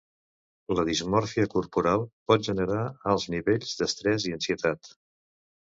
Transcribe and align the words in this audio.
La 0.77 0.85
dismòrfia 0.87 1.45
corporal 1.51 2.07
pot 2.33 2.49
generar 2.49 2.79
alts 3.13 3.29
nivells 3.37 3.79
d'estrès 3.83 4.29
i 4.33 4.37
ansietat. 4.41 4.95